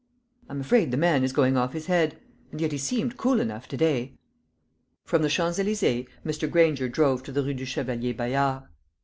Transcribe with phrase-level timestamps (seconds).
[0.49, 2.17] "I'm afraid the man is going off his head;
[2.51, 4.17] and yet he seemed cool enough to day."
[5.05, 6.49] From the Champs Elysees Mr.
[6.49, 8.63] Granger drove to the Rue du Chevalier Bayard.